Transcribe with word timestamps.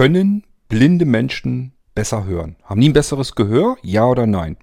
Können 0.00 0.44
blinde 0.70 1.04
Menschen 1.04 1.74
besser 1.94 2.24
hören? 2.24 2.56
Haben 2.64 2.80
die 2.80 2.88
ein 2.88 2.94
besseres 2.94 3.34
Gehör? 3.34 3.76
Ja 3.82 4.06
oder 4.06 4.26
nein? 4.26 4.56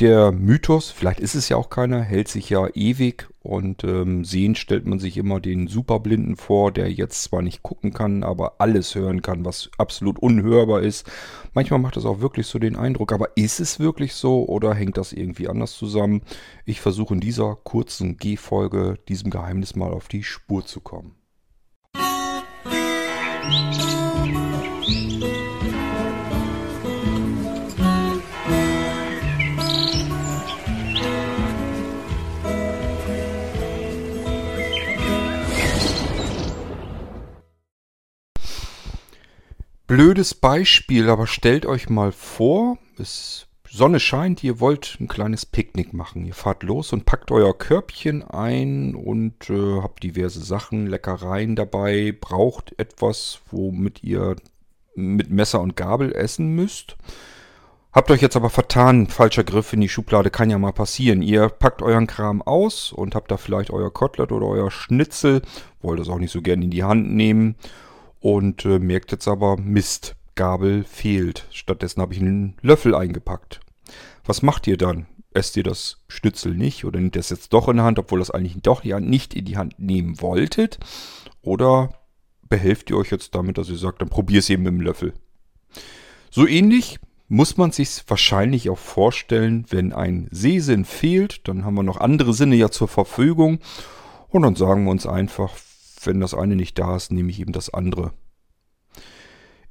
Der 0.00 0.32
Mythos, 0.32 0.90
vielleicht 0.90 1.20
ist 1.20 1.34
es 1.34 1.50
ja 1.50 1.58
auch 1.58 1.68
keiner, 1.68 2.00
hält 2.00 2.28
sich 2.28 2.48
ja 2.48 2.66
ewig 2.72 3.28
und 3.40 3.84
ähm, 3.84 4.24
sehen 4.24 4.54
stellt 4.54 4.86
man 4.86 5.00
sich 5.00 5.18
immer 5.18 5.38
den 5.38 5.66
Superblinden 5.66 6.36
vor, 6.36 6.72
der 6.72 6.90
jetzt 6.90 7.24
zwar 7.24 7.42
nicht 7.42 7.62
gucken 7.62 7.92
kann, 7.92 8.22
aber 8.22 8.54
alles 8.58 8.94
hören 8.94 9.20
kann, 9.20 9.44
was 9.44 9.68
absolut 9.76 10.18
unhörbar 10.18 10.80
ist. 10.80 11.06
Manchmal 11.52 11.80
macht 11.80 11.96
das 11.96 12.06
auch 12.06 12.22
wirklich 12.22 12.46
so 12.46 12.58
den 12.58 12.76
Eindruck, 12.76 13.12
aber 13.12 13.36
ist 13.36 13.60
es 13.60 13.78
wirklich 13.78 14.14
so 14.14 14.46
oder 14.46 14.72
hängt 14.72 14.96
das 14.96 15.12
irgendwie 15.12 15.48
anders 15.48 15.76
zusammen? 15.76 16.22
Ich 16.64 16.80
versuche 16.80 17.12
in 17.12 17.20
dieser 17.20 17.54
kurzen 17.54 18.16
G-Folge 18.16 18.98
diesem 19.08 19.28
Geheimnis 19.28 19.76
mal 19.76 19.92
auf 19.92 20.08
die 20.08 20.22
Spur 20.22 20.64
zu 20.64 20.80
kommen. 20.80 21.16
Musik 23.50 23.97
Blödes 39.86 40.34
Beispiel, 40.34 41.10
aber 41.10 41.26
stellt 41.26 41.66
euch 41.66 41.88
mal 41.88 42.12
vor, 42.12 42.78
es 42.98 43.48
Sonne 43.70 44.00
scheint, 44.00 44.42
ihr 44.42 44.60
wollt 44.60 44.96
ein 45.00 45.08
kleines 45.08 45.44
Picknick 45.44 45.92
machen. 45.92 46.24
Ihr 46.24 46.34
fahrt 46.34 46.62
los 46.62 46.92
und 46.92 47.04
packt 47.04 47.30
euer 47.30 47.56
Körbchen 47.56 48.22
ein 48.22 48.94
und 48.94 49.50
äh, 49.50 49.80
habt 49.82 50.02
diverse 50.02 50.40
Sachen, 50.40 50.86
Leckereien 50.86 51.56
dabei, 51.56 52.16
braucht 52.18 52.78
etwas, 52.78 53.40
womit 53.50 54.02
ihr 54.02 54.36
mit 54.98 55.30
Messer 55.30 55.60
und 55.60 55.76
Gabel 55.76 56.12
essen 56.12 56.54
müsst. 56.54 56.96
Habt 57.92 58.10
euch 58.10 58.20
jetzt 58.20 58.36
aber 58.36 58.50
vertan, 58.50 59.06
falscher 59.06 59.44
Griff 59.44 59.72
in 59.72 59.80
die 59.80 59.88
Schublade 59.88 60.30
kann 60.30 60.50
ja 60.50 60.58
mal 60.58 60.72
passieren. 60.72 61.22
Ihr 61.22 61.48
packt 61.48 61.80
euren 61.82 62.06
Kram 62.06 62.42
aus 62.42 62.92
und 62.92 63.14
habt 63.14 63.30
da 63.30 63.38
vielleicht 63.38 63.70
euer 63.70 63.92
Kotelett 63.92 64.30
oder 64.30 64.46
euer 64.46 64.70
Schnitzel, 64.70 65.42
wollt 65.80 65.98
es 65.98 66.08
auch 66.08 66.18
nicht 66.18 66.30
so 66.30 66.42
gern 66.42 66.62
in 66.62 66.70
die 66.70 66.84
Hand 66.84 67.10
nehmen 67.12 67.56
und 68.20 68.64
äh, 68.64 68.78
merkt 68.78 69.10
jetzt 69.10 69.26
aber, 69.26 69.56
Mist, 69.56 70.16
Gabel 70.34 70.84
fehlt. 70.84 71.46
Stattdessen 71.50 72.02
habe 72.02 72.14
ich 72.14 72.20
einen 72.20 72.56
Löffel 72.60 72.94
eingepackt. 72.94 73.60
Was 74.24 74.42
macht 74.42 74.66
ihr 74.66 74.76
dann? 74.76 75.06
Esst 75.32 75.56
ihr 75.56 75.62
das 75.62 75.98
Schnitzel 76.08 76.54
nicht 76.54 76.84
oder 76.84 77.00
nehmt 77.00 77.16
ihr 77.16 77.20
es 77.20 77.30
jetzt 77.30 77.52
doch 77.52 77.68
in 77.68 77.76
der 77.76 77.84
Hand, 77.84 77.98
obwohl 77.98 78.18
das 78.18 78.30
eigentlich 78.30 78.60
doch 78.62 78.84
ja 78.84 79.00
nicht 79.00 79.34
in 79.34 79.46
die 79.46 79.56
Hand 79.56 79.78
nehmen 79.78 80.20
wolltet? 80.20 80.78
Oder 81.42 81.97
behelft 82.48 82.90
ihr 82.90 82.96
euch 82.96 83.10
jetzt 83.10 83.34
damit, 83.34 83.58
dass 83.58 83.68
ihr 83.68 83.76
sagt, 83.76 84.00
dann 84.00 84.08
probier 84.08 84.40
es 84.40 84.50
eben 84.50 84.62
mit 84.62 84.72
dem 84.72 84.80
Löffel? 84.80 85.14
So 86.30 86.46
ähnlich 86.46 86.98
muss 87.28 87.56
man 87.56 87.72
sich 87.72 88.02
wahrscheinlich 88.06 88.70
auch 88.70 88.78
vorstellen, 88.78 89.66
wenn 89.68 89.92
ein 89.92 90.28
Sehsinn 90.30 90.84
fehlt, 90.84 91.46
dann 91.46 91.64
haben 91.64 91.74
wir 91.74 91.82
noch 91.82 91.98
andere 91.98 92.32
Sinne 92.32 92.56
ja 92.56 92.70
zur 92.70 92.88
Verfügung 92.88 93.58
und 94.28 94.42
dann 94.42 94.56
sagen 94.56 94.84
wir 94.84 94.90
uns 94.90 95.06
einfach, 95.06 95.54
wenn 96.04 96.20
das 96.20 96.34
eine 96.34 96.56
nicht 96.56 96.78
da 96.78 96.96
ist, 96.96 97.12
nehme 97.12 97.30
ich 97.30 97.40
eben 97.40 97.52
das 97.52 97.72
andere. 97.72 98.12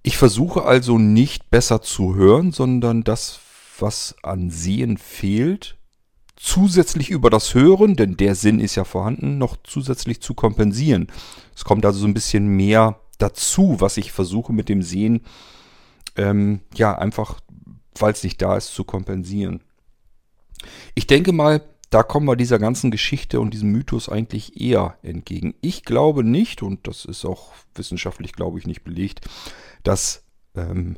Ich 0.03 0.17
versuche 0.17 0.64
also 0.64 0.97
nicht 0.97 1.50
besser 1.50 1.81
zu 1.81 2.16
hören, 2.16 2.52
sondern 2.52 3.03
das, 3.03 3.39
was 3.80 4.16
an 4.23 4.50
Sehen 4.50 4.97
fehlt, 4.97 5.78
zusätzlich 6.38 7.10
über 7.10 7.30
das 7.30 7.54
Hören, 7.54 7.96
denn 7.96 8.16
der 8.16 8.36
Sinn 8.36 8.60
ist 8.60 8.76
ja 8.76 8.86
vorhanden, 8.86 9.38
noch 9.38 9.58
zusätzlich 9.64 10.22
zu 10.22 10.34
kompensieren. 10.34 11.08
Es 11.56 11.66
kommt 11.66 11.86
also 11.86 12.00
so 12.00 12.08
ein 12.08 12.14
bisschen 12.14 12.48
mehr 12.48 13.00
dazu, 13.18 13.78
was 13.80 13.98
ich 13.98 14.12
versuche 14.12 14.54
mit 14.54 14.70
dem 14.70 14.84
Sehen, 14.84 15.22
ähm, 16.16 16.62
ja, 16.76 16.98
einfach, 16.98 17.40
weil 17.98 18.14
es 18.14 18.24
nicht 18.24 18.42
da 18.42 18.56
ist, 18.56 18.74
zu 18.74 18.84
kompensieren. 18.84 19.62
Ich 20.96 21.08
denke 21.08 21.32
mal, 21.34 21.62
da 21.90 22.04
kommen 22.04 22.28
wir 22.28 22.36
dieser 22.36 22.59
ganzen 22.59 22.92
Geschichte 22.92 23.40
und 23.40 23.53
diesem 23.53 23.72
Mythos 23.72 24.09
eigentlich 24.09 24.59
eher 24.59 24.97
entgegen. 25.03 25.56
Ich 25.62 25.84
glaube 25.84 26.24
nicht, 26.24 26.62
und 26.62 26.88
das 26.88 27.06
ist 27.06 27.26
auch 27.26 27.53
wissenschaftlich, 27.76 28.34
glaube 28.34 28.59
ich, 28.59 28.68
nicht 28.68 28.84
belegt, 28.84 29.22
dass 29.84 30.24
ähm, 30.56 30.97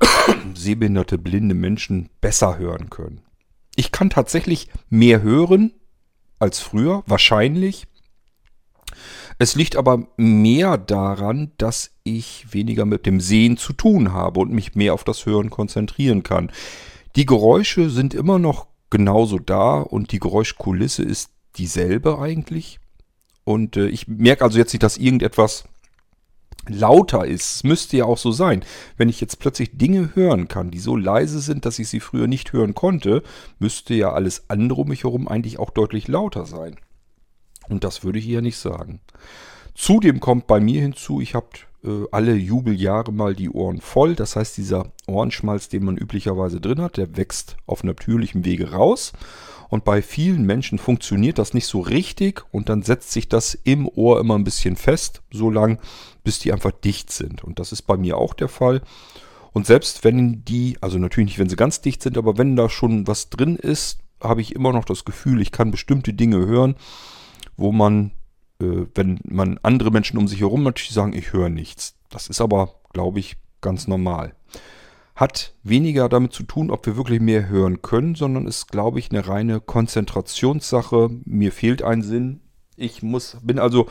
sehbehinderte, 0.54 1.18
blinde 1.18 1.54
Menschen 1.54 2.08
besser 2.20 2.58
hören 2.58 2.88
können. 2.88 3.25
Ich 3.76 3.92
kann 3.92 4.10
tatsächlich 4.10 4.68
mehr 4.88 5.22
hören 5.22 5.72
als 6.38 6.58
früher, 6.60 7.04
wahrscheinlich. 7.06 7.86
Es 9.38 9.54
liegt 9.54 9.76
aber 9.76 10.08
mehr 10.16 10.78
daran, 10.78 11.52
dass 11.58 11.90
ich 12.02 12.46
weniger 12.52 12.86
mit 12.86 13.04
dem 13.04 13.20
Sehen 13.20 13.58
zu 13.58 13.74
tun 13.74 14.12
habe 14.12 14.40
und 14.40 14.50
mich 14.50 14.74
mehr 14.74 14.94
auf 14.94 15.04
das 15.04 15.26
Hören 15.26 15.50
konzentrieren 15.50 16.22
kann. 16.22 16.50
Die 17.16 17.26
Geräusche 17.26 17.90
sind 17.90 18.14
immer 18.14 18.38
noch 18.38 18.66
genauso 18.88 19.38
da 19.38 19.80
und 19.80 20.12
die 20.12 20.20
Geräuschkulisse 20.20 21.02
ist 21.02 21.30
dieselbe 21.56 22.18
eigentlich. 22.18 22.80
Und 23.44 23.76
äh, 23.76 23.88
ich 23.88 24.08
merke 24.08 24.44
also 24.44 24.58
jetzt 24.58 24.72
nicht, 24.72 24.82
dass 24.82 24.96
irgendetwas 24.96 25.64
lauter 26.68 27.26
ist. 27.26 27.56
Es 27.56 27.64
müsste 27.64 27.96
ja 27.96 28.04
auch 28.04 28.18
so 28.18 28.32
sein. 28.32 28.64
Wenn 28.96 29.08
ich 29.08 29.20
jetzt 29.20 29.38
plötzlich 29.38 29.78
Dinge 29.78 30.14
hören 30.14 30.48
kann, 30.48 30.70
die 30.70 30.78
so 30.78 30.96
leise 30.96 31.40
sind, 31.40 31.64
dass 31.66 31.78
ich 31.78 31.88
sie 31.88 32.00
früher 32.00 32.26
nicht 32.26 32.52
hören 32.52 32.74
konnte, 32.74 33.22
müsste 33.58 33.94
ja 33.94 34.12
alles 34.12 34.44
andere 34.48 34.82
um 34.82 34.88
mich 34.88 35.04
herum 35.04 35.28
eigentlich 35.28 35.58
auch 35.58 35.70
deutlich 35.70 36.08
lauter 36.08 36.46
sein. 36.46 36.76
Und 37.68 37.84
das 37.84 38.04
würde 38.04 38.18
ich 38.18 38.24
hier 38.24 38.42
nicht 38.42 38.58
sagen. 38.58 39.00
Zudem 39.74 40.20
kommt 40.20 40.46
bei 40.46 40.60
mir 40.60 40.80
hinzu, 40.80 41.20
ich 41.20 41.34
habe 41.34 41.48
äh, 41.84 42.04
alle 42.10 42.34
Jubeljahre 42.34 43.12
mal 43.12 43.34
die 43.34 43.50
Ohren 43.50 43.80
voll. 43.80 44.14
Das 44.14 44.36
heißt, 44.36 44.56
dieser 44.56 44.92
Ohrenschmalz, 45.06 45.68
den 45.68 45.84
man 45.84 45.96
üblicherweise 45.96 46.60
drin 46.60 46.80
hat, 46.80 46.96
der 46.96 47.16
wächst 47.16 47.56
auf 47.66 47.84
natürlichem 47.84 48.44
Wege 48.44 48.72
raus. 48.72 49.12
Und 49.68 49.84
bei 49.84 50.02
vielen 50.02 50.44
Menschen 50.44 50.78
funktioniert 50.78 51.38
das 51.38 51.54
nicht 51.54 51.66
so 51.66 51.80
richtig 51.80 52.44
und 52.52 52.68
dann 52.68 52.82
setzt 52.82 53.12
sich 53.12 53.28
das 53.28 53.54
im 53.54 53.88
Ohr 53.88 54.20
immer 54.20 54.36
ein 54.36 54.44
bisschen 54.44 54.76
fest, 54.76 55.22
so 55.30 55.50
lang, 55.50 55.80
bis 56.24 56.38
die 56.38 56.52
einfach 56.52 56.70
dicht 56.70 57.10
sind. 57.10 57.42
Und 57.42 57.58
das 57.58 57.72
ist 57.72 57.82
bei 57.82 57.96
mir 57.96 58.16
auch 58.16 58.34
der 58.34 58.48
Fall. 58.48 58.82
Und 59.52 59.66
selbst 59.66 60.04
wenn 60.04 60.44
die, 60.44 60.76
also 60.80 60.98
natürlich 60.98 61.30
nicht, 61.30 61.38
wenn 61.38 61.48
sie 61.48 61.56
ganz 61.56 61.80
dicht 61.80 62.02
sind, 62.02 62.18
aber 62.18 62.38
wenn 62.38 62.56
da 62.56 62.68
schon 62.68 63.06
was 63.06 63.30
drin 63.30 63.56
ist, 63.56 64.00
habe 64.20 64.40
ich 64.40 64.54
immer 64.54 64.72
noch 64.72 64.84
das 64.84 65.04
Gefühl, 65.04 65.40
ich 65.40 65.52
kann 65.52 65.70
bestimmte 65.70 66.14
Dinge 66.14 66.38
hören, 66.46 66.76
wo 67.56 67.72
man 67.72 68.12
äh, 68.60 68.86
wenn 68.94 69.20
man 69.24 69.58
andere 69.62 69.90
Menschen 69.90 70.18
um 70.18 70.28
sich 70.28 70.40
herum 70.40 70.62
natürlich 70.62 70.92
sagen, 70.92 71.12
ich 71.12 71.32
höre 71.32 71.48
nichts. 71.48 71.94
Das 72.10 72.28
ist 72.28 72.40
aber, 72.40 72.74
glaube 72.92 73.18
ich, 73.18 73.36
ganz 73.60 73.88
normal. 73.88 74.34
Hat 75.16 75.54
weniger 75.62 76.10
damit 76.10 76.34
zu 76.34 76.42
tun, 76.42 76.70
ob 76.70 76.84
wir 76.84 76.98
wirklich 76.98 77.20
mehr 77.20 77.48
hören 77.48 77.80
können, 77.80 78.14
sondern 78.14 78.46
ist, 78.46 78.70
glaube 78.70 78.98
ich, 78.98 79.10
eine 79.10 79.26
reine 79.26 79.60
Konzentrationssache. 79.60 81.08
Mir 81.24 81.52
fehlt 81.52 81.82
ein 81.82 82.02
Sinn. 82.02 82.40
Ich 82.76 83.02
muss, 83.02 83.38
bin 83.42 83.58
also, 83.58 83.86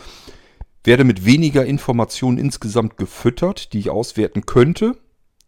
werde 0.83 1.03
mit 1.03 1.25
weniger 1.25 1.65
Informationen 1.65 2.37
insgesamt 2.37 2.97
gefüttert, 2.97 3.73
die 3.73 3.79
ich 3.79 3.89
auswerten 3.89 4.45
könnte. 4.45 4.97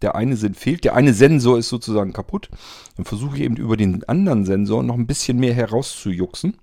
Der 0.02 0.16
eine 0.16 0.36
Sinn 0.36 0.56
fehlt, 0.56 0.84
der 0.84 0.96
eine 0.96 1.14
Sensor 1.14 1.60
ist 1.60 1.70
sozusagen 1.70 2.12
kaputt. 2.12 2.50
Dann 2.96 3.06
versuche 3.06 3.36
ich 3.38 3.44
eben 3.44 3.56
über 3.56 3.78
den 3.78 4.04
anderen 4.06 4.46
Sensor 4.46 4.82
noch 4.82 4.96
ein 4.96 5.06
bisschen 5.06 5.40
mehr 5.40 5.54
herauszujuxen. 5.54 6.58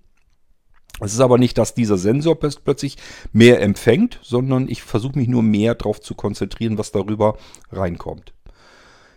Es 1.00 1.12
ist 1.12 1.20
aber 1.20 1.38
nicht, 1.38 1.56
dass 1.58 1.74
dieser 1.74 1.98
Sensor 1.98 2.38
plötzlich 2.38 2.96
mehr 3.32 3.62
empfängt, 3.62 4.18
sondern 4.22 4.68
ich 4.68 4.82
versuche 4.82 5.18
mich 5.18 5.28
nur 5.28 5.42
mehr 5.44 5.76
darauf 5.76 6.00
zu 6.00 6.14
konzentrieren, 6.14 6.78
was 6.78 6.90
darüber 6.90 7.36
reinkommt. 7.70 8.32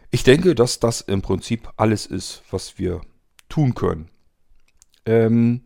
Ich 0.09 0.23
denke, 0.23 0.55
dass 0.55 0.79
das 0.79 1.01
im 1.01 1.21
Prinzip 1.21 1.69
alles 1.75 2.05
ist, 2.05 2.43
was 2.49 2.77
wir 2.77 3.01
tun 3.49 3.75
können. 3.75 4.09
Ähm, 5.05 5.61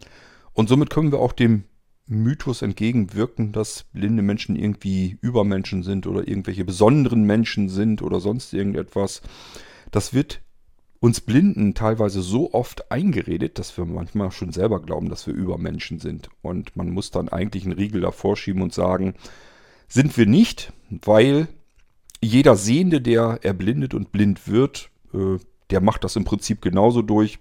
und 0.54 0.70
somit 0.70 0.90
können 0.90 1.12
wir 1.12 1.20
auch 1.20 1.34
dem 1.34 1.64
Mythos 2.08 2.62
entgegenwirken, 2.62 3.52
dass 3.52 3.84
blinde 3.94 4.22
Menschen 4.22 4.56
irgendwie 4.56 5.18
Übermenschen 5.22 5.84
sind 5.84 6.08
oder 6.08 6.28
irgendwelche 6.28 6.66
besonderen 6.66 7.24
Menschen 7.24 7.70
sind 7.70 8.02
oder 8.02 8.20
sonst 8.20 8.54
irgendetwas. 8.54 9.22
Das 9.92 10.14
wird 10.14 10.42
uns 11.00 11.22
Blinden 11.22 11.74
teilweise 11.74 12.22
so 12.22 12.54
oft 12.54 12.92
eingeredet, 12.92 13.58
dass 13.58 13.76
wir 13.78 13.86
manchmal 13.86 14.32
schon 14.32 14.52
selber 14.52 14.82
glauben, 14.82 15.10
dass 15.10 15.26
wir 15.26 15.34
Übermenschen 15.34 16.00
sind. 16.00 16.30
Und 16.42 16.76
man 16.76 16.90
muss 16.90 17.12
dann 17.12 17.30
eigentlich 17.30 17.64
einen 17.64 17.74
Riegel 17.74 18.02
davor 18.02 18.36
schieben 18.36 18.62
und 18.62 18.74
sagen, 18.74 19.16
sind 19.88 20.16
wir 20.18 20.26
nicht, 20.26 20.74
weil 20.90 21.48
jeder 22.22 22.56
Sehende, 22.56 23.02
der 23.02 23.40
erblindet 23.42 23.94
und 23.94 24.12
blind 24.12 24.48
wird, 24.48 24.90
äh, 25.14 25.38
der 25.72 25.82
macht 25.82 26.04
das 26.04 26.16
im 26.16 26.24
Prinzip 26.24 26.62
genauso 26.62 27.02
durch. 27.02 27.40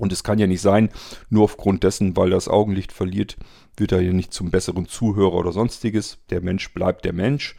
Und 0.00 0.12
es 0.12 0.24
kann 0.24 0.38
ja 0.38 0.46
nicht 0.46 0.60
sein, 0.60 0.90
nur 1.30 1.44
aufgrund 1.44 1.84
dessen, 1.84 2.16
weil 2.16 2.30
das 2.30 2.48
Augenlicht 2.48 2.92
verliert, 2.92 3.36
wird 3.76 3.92
er 3.92 4.00
ja 4.00 4.12
nicht 4.12 4.32
zum 4.32 4.50
besseren 4.50 4.86
Zuhörer 4.86 5.34
oder 5.34 5.52
sonstiges. 5.52 6.18
Der 6.30 6.40
Mensch 6.40 6.72
bleibt 6.74 7.04
der 7.04 7.12
Mensch. 7.12 7.56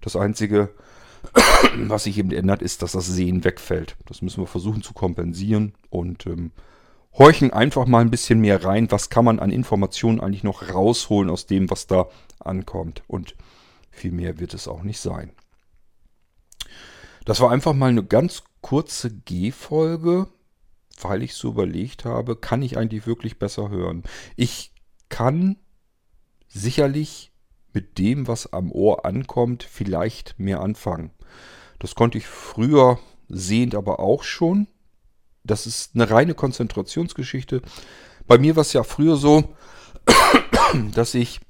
Das 0.00 0.14
Einzige, 0.14 0.70
was 1.76 2.04
sich 2.04 2.18
eben 2.18 2.30
ändert, 2.30 2.62
ist, 2.62 2.82
dass 2.82 2.92
das 2.92 3.06
Sehen 3.06 3.44
wegfällt. 3.44 3.96
Das 4.06 4.22
müssen 4.22 4.42
wir 4.42 4.46
versuchen 4.46 4.82
zu 4.82 4.94
kompensieren 4.94 5.74
und 5.90 6.26
ähm, 6.26 6.52
horchen 7.18 7.52
einfach 7.52 7.86
mal 7.86 8.00
ein 8.00 8.10
bisschen 8.10 8.40
mehr 8.40 8.64
rein. 8.64 8.90
Was 8.90 9.10
kann 9.10 9.24
man 9.24 9.40
an 9.40 9.50
Informationen 9.50 10.20
eigentlich 10.20 10.44
noch 10.44 10.72
rausholen 10.72 11.30
aus 11.30 11.46
dem, 11.46 11.68
was 11.68 11.88
da 11.88 12.06
ankommt? 12.38 13.02
Und 13.08 13.34
viel 13.90 14.12
mehr 14.12 14.38
wird 14.38 14.54
es 14.54 14.68
auch 14.68 14.84
nicht 14.84 15.00
sein. 15.00 15.32
Das 17.24 17.40
war 17.40 17.50
einfach 17.50 17.72
mal 17.72 17.90
eine 17.90 18.04
ganz 18.04 18.42
kurze 18.60 19.10
G-Folge, 19.10 20.28
weil 21.00 21.22
ich 21.22 21.34
so 21.34 21.48
überlegt 21.48 22.04
habe, 22.04 22.36
kann 22.36 22.62
ich 22.62 22.76
eigentlich 22.76 23.06
wirklich 23.06 23.38
besser 23.38 23.70
hören? 23.70 24.02
Ich 24.36 24.72
kann 25.08 25.56
sicherlich 26.48 27.32
mit 27.72 27.98
dem, 27.98 28.28
was 28.28 28.52
am 28.52 28.70
Ohr 28.70 29.04
ankommt, 29.04 29.62
vielleicht 29.62 30.38
mehr 30.38 30.60
anfangen. 30.60 31.10
Das 31.78 31.94
konnte 31.94 32.18
ich 32.18 32.26
früher 32.26 32.98
sehend 33.28 33.74
aber 33.74 34.00
auch 34.00 34.22
schon. 34.22 34.68
Das 35.44 35.66
ist 35.66 35.94
eine 35.94 36.10
reine 36.10 36.34
Konzentrationsgeschichte. 36.34 37.62
Bei 38.26 38.38
mir 38.38 38.56
war 38.56 38.60
es 38.60 38.72
ja 38.72 38.84
früher 38.84 39.16
so, 39.16 39.54
dass 40.94 41.14
ich 41.14 41.40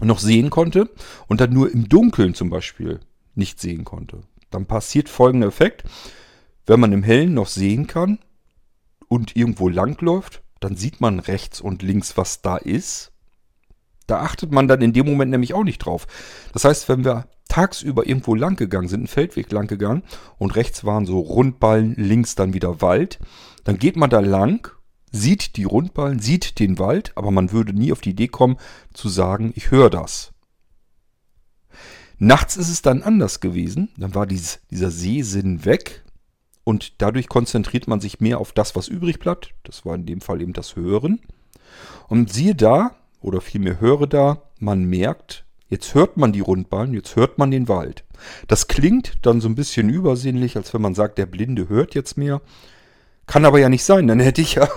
noch 0.00 0.18
sehen 0.18 0.50
konnte 0.50 0.90
und 1.26 1.40
dann 1.40 1.52
nur 1.52 1.70
im 1.70 1.88
Dunkeln 1.88 2.34
zum 2.34 2.50
Beispiel 2.50 3.00
nicht 3.34 3.60
sehen 3.60 3.84
konnte. 3.84 4.22
Dann 4.52 4.66
passiert 4.66 5.08
folgender 5.08 5.48
Effekt. 5.48 5.84
Wenn 6.66 6.78
man 6.78 6.92
im 6.92 7.02
Hellen 7.02 7.34
noch 7.34 7.48
sehen 7.48 7.88
kann 7.88 8.20
und 9.08 9.34
irgendwo 9.34 9.68
langläuft, 9.68 10.42
dann 10.60 10.76
sieht 10.76 11.00
man 11.00 11.18
rechts 11.18 11.60
und 11.60 11.82
links, 11.82 12.16
was 12.16 12.40
da 12.40 12.56
ist. 12.56 13.10
Da 14.06 14.20
achtet 14.20 14.52
man 14.52 14.68
dann 14.68 14.82
in 14.82 14.92
dem 14.92 15.06
Moment 15.06 15.30
nämlich 15.30 15.54
auch 15.54 15.64
nicht 15.64 15.78
drauf. 15.78 16.06
Das 16.52 16.64
heißt, 16.64 16.88
wenn 16.88 17.04
wir 17.04 17.26
tagsüber 17.48 18.06
irgendwo 18.06 18.34
lang 18.34 18.56
gegangen 18.56 18.88
sind, 18.88 19.00
einen 19.00 19.06
Feldweg 19.08 19.50
lang 19.52 19.66
gegangen 19.66 20.02
und 20.38 20.56
rechts 20.56 20.84
waren 20.84 21.06
so 21.06 21.18
Rundballen, 21.20 21.94
links 21.96 22.34
dann 22.34 22.54
wieder 22.54 22.80
Wald, 22.80 23.18
dann 23.64 23.78
geht 23.78 23.96
man 23.96 24.10
da 24.10 24.20
lang, 24.20 24.70
sieht 25.10 25.56
die 25.56 25.64
Rundballen, 25.64 26.18
sieht 26.18 26.58
den 26.58 26.78
Wald, 26.78 27.12
aber 27.14 27.30
man 27.30 27.52
würde 27.52 27.72
nie 27.74 27.92
auf 27.92 28.00
die 28.00 28.10
Idee 28.10 28.28
kommen 28.28 28.56
zu 28.94 29.08
sagen, 29.08 29.52
ich 29.54 29.70
höre 29.70 29.90
das. 29.90 30.31
Nachts 32.24 32.56
ist 32.56 32.68
es 32.68 32.82
dann 32.82 33.02
anders 33.02 33.40
gewesen, 33.40 33.88
dann 33.96 34.14
war 34.14 34.28
dieses, 34.28 34.60
dieser 34.70 34.92
Sehsinn 34.92 35.64
weg 35.64 36.04
und 36.62 37.02
dadurch 37.02 37.28
konzentriert 37.28 37.88
man 37.88 37.98
sich 37.98 38.20
mehr 38.20 38.38
auf 38.38 38.52
das, 38.52 38.76
was 38.76 38.86
übrig 38.86 39.18
bleibt. 39.18 39.54
Das 39.64 39.84
war 39.84 39.96
in 39.96 40.06
dem 40.06 40.20
Fall 40.20 40.40
eben 40.40 40.52
das 40.52 40.76
Hören. 40.76 41.18
Und 42.06 42.32
siehe 42.32 42.54
da, 42.54 42.94
oder 43.20 43.40
vielmehr 43.40 43.80
höre 43.80 44.06
da, 44.06 44.40
man 44.60 44.84
merkt, 44.84 45.44
jetzt 45.68 45.96
hört 45.96 46.16
man 46.16 46.30
die 46.30 46.38
Rundballen, 46.38 46.94
jetzt 46.94 47.16
hört 47.16 47.38
man 47.38 47.50
den 47.50 47.66
Wald. 47.66 48.04
Das 48.46 48.68
klingt 48.68 49.14
dann 49.22 49.40
so 49.40 49.48
ein 49.48 49.56
bisschen 49.56 49.88
übersinnlich, 49.88 50.54
als 50.54 50.72
wenn 50.72 50.82
man 50.82 50.94
sagt, 50.94 51.18
der 51.18 51.26
Blinde 51.26 51.68
hört 51.68 51.96
jetzt 51.96 52.16
mehr. 52.16 52.40
Kann 53.26 53.44
aber 53.44 53.58
ja 53.58 53.68
nicht 53.68 53.82
sein, 53.82 54.06
dann 54.06 54.20
hätte 54.20 54.42
ich 54.42 54.54
ja, 54.54 54.68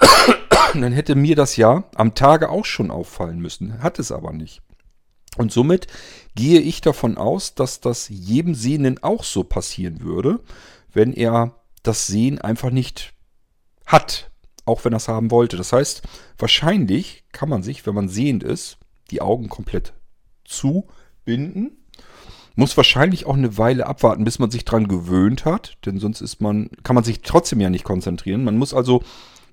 dann 0.74 0.92
hätte 0.92 1.14
mir 1.14 1.36
das 1.36 1.56
ja 1.56 1.84
am 1.94 2.16
Tage 2.16 2.48
auch 2.48 2.64
schon 2.64 2.90
auffallen 2.90 3.38
müssen. 3.38 3.80
Hat 3.80 4.00
es 4.00 4.10
aber 4.10 4.32
nicht. 4.32 4.60
Und 5.36 5.52
somit 5.52 5.86
gehe 6.34 6.60
ich 6.60 6.80
davon 6.80 7.16
aus, 7.16 7.54
dass 7.54 7.80
das 7.80 8.08
jedem 8.08 8.54
Sehenden 8.54 9.02
auch 9.02 9.24
so 9.24 9.44
passieren 9.44 10.00
würde, 10.00 10.40
wenn 10.92 11.12
er 11.12 11.54
das 11.82 12.06
Sehen 12.06 12.40
einfach 12.40 12.70
nicht 12.70 13.12
hat, 13.86 14.30
auch 14.64 14.84
wenn 14.84 14.92
er 14.92 14.98
es 14.98 15.08
haben 15.08 15.30
wollte. 15.30 15.56
Das 15.56 15.72
heißt, 15.72 16.02
wahrscheinlich 16.38 17.24
kann 17.32 17.48
man 17.48 17.62
sich, 17.62 17.86
wenn 17.86 17.94
man 17.94 18.08
sehend 18.08 18.42
ist, 18.42 18.78
die 19.10 19.20
Augen 19.20 19.48
komplett 19.48 19.92
zubinden. 20.44 21.78
Muss 22.56 22.76
wahrscheinlich 22.76 23.26
auch 23.26 23.34
eine 23.34 23.58
Weile 23.58 23.86
abwarten, 23.86 24.24
bis 24.24 24.38
man 24.38 24.50
sich 24.50 24.64
dran 24.64 24.86
gewöhnt 24.86 25.44
hat, 25.44 25.76
denn 25.84 25.98
sonst 25.98 26.20
ist 26.20 26.40
man, 26.40 26.70
kann 26.84 26.94
man 26.94 27.02
sich 27.02 27.22
trotzdem 27.22 27.60
ja 27.60 27.68
nicht 27.68 27.84
konzentrieren. 27.84 28.44
Man 28.44 28.56
muss 28.56 28.72
also 28.72 29.02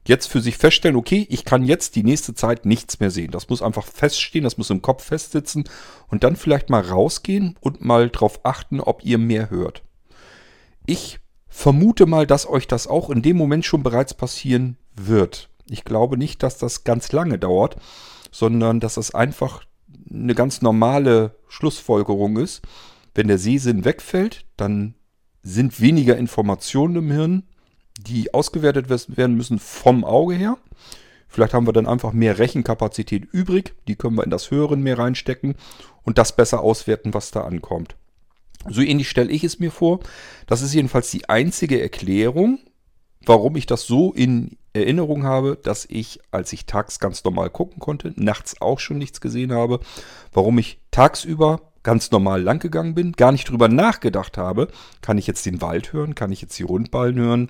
jetzt 0.05 0.27
für 0.27 0.41
sich 0.41 0.57
feststellen, 0.57 0.97
okay, 0.97 1.27
ich 1.29 1.45
kann 1.45 1.63
jetzt 1.63 1.95
die 1.95 2.03
nächste 2.03 2.33
Zeit 2.33 2.65
nichts 2.65 2.99
mehr 2.99 3.11
sehen. 3.11 3.31
Das 3.31 3.49
muss 3.49 3.61
einfach 3.61 3.85
feststehen, 3.85 4.43
das 4.43 4.57
muss 4.57 4.69
im 4.69 4.81
Kopf 4.81 5.03
festsitzen 5.03 5.65
und 6.07 6.23
dann 6.23 6.35
vielleicht 6.35 6.69
mal 6.69 6.81
rausgehen 6.81 7.55
und 7.61 7.83
mal 7.83 8.09
drauf 8.09 8.41
achten, 8.43 8.79
ob 8.79 9.03
ihr 9.05 9.17
mehr 9.17 9.49
hört. 9.49 9.83
Ich 10.85 11.19
vermute 11.47 12.05
mal, 12.05 12.25
dass 12.25 12.47
euch 12.47 12.67
das 12.67 12.87
auch 12.87 13.09
in 13.09 13.21
dem 13.21 13.37
Moment 13.37 13.65
schon 13.65 13.83
bereits 13.83 14.13
passieren 14.13 14.77
wird. 14.95 15.49
Ich 15.69 15.83
glaube 15.83 16.17
nicht, 16.17 16.41
dass 16.43 16.57
das 16.57 16.83
ganz 16.83 17.11
lange 17.11 17.37
dauert, 17.37 17.75
sondern 18.31 18.79
dass 18.79 18.95
das 18.95 19.13
einfach 19.13 19.63
eine 20.09 20.33
ganz 20.33 20.61
normale 20.61 21.35
Schlussfolgerung 21.47 22.37
ist. 22.37 22.61
Wenn 23.13 23.27
der 23.27 23.37
Sehsinn 23.37 23.85
wegfällt, 23.85 24.45
dann 24.57 24.95
sind 25.43 25.81
weniger 25.81 26.17
Informationen 26.17 26.95
im 26.95 27.11
Hirn, 27.11 27.43
die 27.99 28.33
ausgewertet 28.33 28.89
werden 28.89 29.35
müssen 29.35 29.59
vom 29.59 30.03
Auge 30.03 30.35
her. 30.35 30.57
Vielleicht 31.27 31.53
haben 31.53 31.67
wir 31.67 31.73
dann 31.73 31.87
einfach 31.87 32.11
mehr 32.11 32.39
Rechenkapazität 32.39 33.25
übrig. 33.31 33.73
Die 33.87 33.95
können 33.95 34.15
wir 34.15 34.23
in 34.23 34.29
das 34.29 34.51
Hören 34.51 34.81
mehr 34.81 34.97
reinstecken 34.97 35.55
und 36.03 36.17
das 36.17 36.35
besser 36.35 36.61
auswerten, 36.61 37.13
was 37.13 37.31
da 37.31 37.41
ankommt. 37.41 37.95
So 38.69 38.81
ähnlich 38.81 39.09
stelle 39.09 39.31
ich 39.31 39.43
es 39.43 39.59
mir 39.59 39.71
vor. 39.71 40.01
Das 40.45 40.61
ist 40.61 40.73
jedenfalls 40.73 41.09
die 41.09 41.29
einzige 41.29 41.81
Erklärung, 41.81 42.59
warum 43.25 43.55
ich 43.55 43.65
das 43.65 43.83
so 43.83 44.11
in 44.13 44.57
Erinnerung 44.73 45.23
habe, 45.23 45.57
dass 45.61 45.85
ich, 45.89 46.19
als 46.31 46.53
ich 46.53 46.65
tags 46.65 46.99
ganz 46.99 47.23
normal 47.23 47.49
gucken 47.49 47.79
konnte, 47.79 48.13
nachts 48.15 48.61
auch 48.61 48.79
schon 48.79 48.97
nichts 48.97 49.21
gesehen 49.21 49.51
habe, 49.51 49.79
warum 50.31 50.57
ich 50.59 50.79
tagsüber 50.91 51.70
ganz 51.83 52.11
normal 52.11 52.41
langgegangen 52.41 52.93
bin, 52.93 53.13
gar 53.13 53.31
nicht 53.31 53.49
drüber 53.49 53.67
nachgedacht 53.67 54.37
habe, 54.37 54.67
kann 55.01 55.17
ich 55.17 55.27
jetzt 55.27 55.45
den 55.45 55.61
Wald 55.61 55.93
hören, 55.93 56.15
kann 56.15 56.31
ich 56.31 56.41
jetzt 56.41 56.57
die 56.59 56.63
Rundballen 56.63 57.17
hören, 57.17 57.49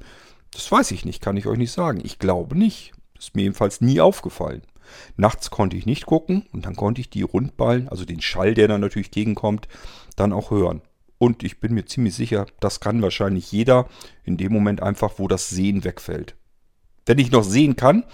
das 0.51 0.71
weiß 0.71 0.91
ich 0.91 1.05
nicht, 1.05 1.21
kann 1.21 1.37
ich 1.37 1.47
euch 1.47 1.57
nicht 1.57 1.71
sagen. 1.71 2.01
Ich 2.03 2.19
glaube 2.19 2.57
nicht. 2.57 2.91
Ist 3.17 3.35
mir 3.35 3.43
jedenfalls 3.43 3.81
nie 3.81 4.01
aufgefallen. 4.01 4.63
Nachts 5.15 5.51
konnte 5.51 5.77
ich 5.77 5.85
nicht 5.85 6.05
gucken 6.05 6.45
und 6.51 6.65
dann 6.65 6.75
konnte 6.75 7.01
ich 7.01 7.09
die 7.09 7.21
Rundballen, 7.21 7.87
also 7.87 8.03
den 8.03 8.21
Schall, 8.21 8.53
der 8.53 8.67
dann 8.67 8.81
natürlich 8.81 9.11
gegenkommt, 9.11 9.67
dann 10.15 10.33
auch 10.33 10.51
hören. 10.51 10.81
Und 11.17 11.43
ich 11.43 11.59
bin 11.59 11.73
mir 11.73 11.85
ziemlich 11.85 12.15
sicher, 12.15 12.47
das 12.59 12.79
kann 12.79 13.01
wahrscheinlich 13.01 13.51
jeder 13.51 13.87
in 14.23 14.37
dem 14.37 14.51
Moment 14.51 14.81
einfach, 14.81 15.13
wo 15.17 15.27
das 15.27 15.49
Sehen 15.49 15.83
wegfällt. 15.83 16.35
Wenn 17.05 17.19
ich 17.19 17.31
noch 17.31 17.43
sehen 17.43 17.75
kann, 17.75 18.05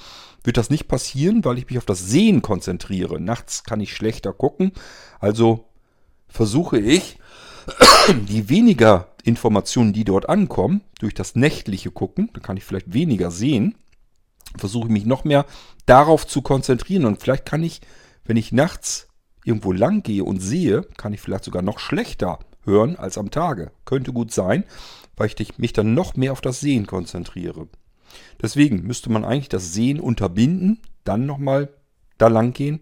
wird 0.43 0.57
das 0.57 0.69
nicht 0.69 0.87
passieren, 0.87 1.43
weil 1.45 1.57
ich 1.57 1.67
mich 1.69 1.77
auf 1.77 1.85
das 1.85 2.05
Sehen 2.05 2.41
konzentriere. 2.41 3.19
Nachts 3.19 3.63
kann 3.63 3.79
ich 3.79 3.93
schlechter 3.93 4.33
gucken. 4.33 4.73
Also 5.19 5.65
versuche 6.27 6.79
ich, 6.79 7.17
die 8.27 8.49
weniger 8.49 9.09
Informationen, 9.23 9.93
die 9.93 10.03
dort 10.03 10.29
ankommen, 10.29 10.81
durch 10.99 11.13
das 11.13 11.35
nächtliche 11.35 11.91
Gucken, 11.91 12.29
dann 12.33 12.41
kann 12.41 12.57
ich 12.57 12.63
vielleicht 12.63 12.93
weniger 12.93 13.31
sehen, 13.31 13.75
versuche 14.55 14.87
ich 14.87 14.93
mich 14.93 15.05
noch 15.05 15.23
mehr 15.23 15.45
darauf 15.85 16.25
zu 16.25 16.41
konzentrieren. 16.41 17.05
Und 17.05 17.21
vielleicht 17.21 17.45
kann 17.45 17.63
ich, 17.63 17.81
wenn 18.25 18.37
ich 18.37 18.51
nachts 18.51 19.07
irgendwo 19.43 19.71
lang 19.71 20.03
gehe 20.03 20.23
und 20.23 20.39
sehe, 20.39 20.83
kann 20.97 21.13
ich 21.13 21.21
vielleicht 21.21 21.43
sogar 21.43 21.61
noch 21.61 21.79
schlechter 21.79 22.39
hören 22.63 22.95
als 22.95 23.17
am 23.17 23.31
Tage. 23.31 23.71
Könnte 23.85 24.13
gut 24.13 24.31
sein, 24.31 24.63
weil 25.15 25.29
ich 25.37 25.57
mich 25.57 25.73
dann 25.73 25.93
noch 25.93 26.15
mehr 26.15 26.31
auf 26.31 26.41
das 26.41 26.59
Sehen 26.59 26.85
konzentriere. 26.85 27.67
Deswegen 28.41 28.83
müsste 28.83 29.09
man 29.09 29.25
eigentlich 29.25 29.49
das 29.49 29.73
Sehen 29.73 29.99
unterbinden, 29.99 30.79
dann 31.03 31.25
nochmal 31.25 31.69
da 32.17 32.27
lang 32.27 32.53
gehen. 32.53 32.81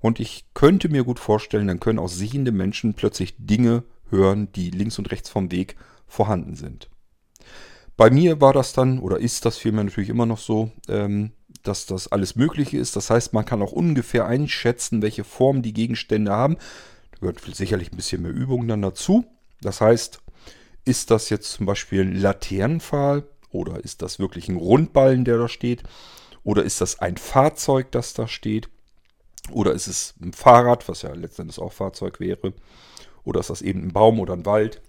Und 0.00 0.20
ich 0.20 0.44
könnte 0.54 0.88
mir 0.88 1.04
gut 1.04 1.18
vorstellen, 1.18 1.68
dann 1.68 1.80
können 1.80 1.98
auch 1.98 2.08
sehende 2.08 2.52
Menschen 2.52 2.94
plötzlich 2.94 3.34
Dinge 3.38 3.84
hören, 4.10 4.52
die 4.52 4.70
links 4.70 4.98
und 4.98 5.10
rechts 5.10 5.28
vom 5.28 5.50
Weg 5.50 5.76
vorhanden 6.06 6.54
sind. 6.54 6.88
Bei 7.96 8.10
mir 8.10 8.40
war 8.40 8.52
das 8.52 8.72
dann, 8.72 8.98
oder 8.98 9.18
ist 9.18 9.44
das 9.46 9.56
vielmehr 9.56 9.84
natürlich 9.84 10.10
immer 10.10 10.26
noch 10.26 10.38
so, 10.38 10.70
ähm, 10.88 11.32
dass 11.62 11.86
das 11.86 12.08
alles 12.08 12.36
Mögliche 12.36 12.78
ist. 12.78 12.94
Das 12.96 13.10
heißt, 13.10 13.32
man 13.32 13.44
kann 13.44 13.62
auch 13.62 13.72
ungefähr 13.72 14.26
einschätzen, 14.26 15.02
welche 15.02 15.24
Form 15.24 15.62
die 15.62 15.72
Gegenstände 15.72 16.30
haben. 16.30 16.56
Da 17.12 17.18
gehört 17.20 17.40
sicherlich 17.56 17.92
ein 17.92 17.96
bisschen 17.96 18.22
mehr 18.22 18.32
Übung 18.32 18.68
dann 18.68 18.82
dazu. 18.82 19.24
Das 19.62 19.80
heißt, 19.80 20.20
ist 20.84 21.10
das 21.10 21.30
jetzt 21.30 21.52
zum 21.52 21.66
Beispiel 21.66 22.02
ein 22.02 22.14
Laternenpfahl 22.14 23.24
oder 23.50 23.82
ist 23.82 24.02
das 24.02 24.18
wirklich 24.18 24.48
ein 24.48 24.56
Rundballen, 24.56 25.24
der 25.24 25.38
da 25.38 25.48
steht? 25.48 25.82
Oder 26.44 26.62
ist 26.62 26.80
das 26.80 27.00
ein 27.00 27.16
Fahrzeug, 27.16 27.90
das 27.90 28.14
da 28.14 28.28
steht? 28.28 28.68
Oder 29.50 29.72
ist 29.72 29.86
es 29.86 30.14
ein 30.20 30.32
Fahrrad, 30.32 30.88
was 30.88 31.02
ja 31.02 31.12
letztendlich 31.12 31.58
auch 31.58 31.72
Fahrzeug 31.72 32.20
wäre? 32.20 32.52
Oder 33.24 33.40
ist 33.40 33.50
das 33.50 33.62
eben 33.62 33.82
ein 33.82 33.92
Baum 33.92 34.20
oder 34.20 34.34
ein 34.34 34.46
Wald? 34.46 34.80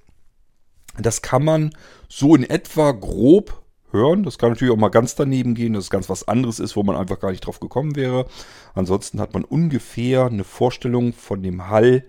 Das 0.98 1.22
kann 1.22 1.44
man 1.44 1.76
so 2.10 2.36
in 2.36 2.44
etwa 2.44 2.92
grob 2.92 3.62
hören. 3.92 4.24
Das 4.24 4.38
kann 4.38 4.50
natürlich 4.50 4.74
auch 4.74 4.80
mal 4.80 4.90
ganz 4.90 5.16
daneben 5.16 5.56
gehen, 5.56 5.74
dass 5.74 5.86
es 5.86 5.90
ganz 5.90 6.10
was 6.10 6.28
anderes 6.28 6.60
ist, 6.60 6.76
wo 6.76 6.84
man 6.84 6.96
einfach 6.96 7.20
gar 7.20 7.32
nicht 7.32 7.46
drauf 7.46 7.60
gekommen 7.60 7.96
wäre. 7.96 8.26
Ansonsten 8.74 9.20
hat 9.20 9.34
man 9.34 9.44
ungefähr 9.44 10.26
eine 10.26 10.44
Vorstellung 10.44 11.14
von 11.14 11.44
dem 11.44 11.70
Hall, 11.70 12.04